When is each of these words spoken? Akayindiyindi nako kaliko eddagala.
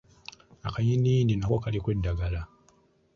Akayindiyindi 0.67 1.33
nako 1.35 1.55
kaliko 1.63 1.87
eddagala. 1.95 2.41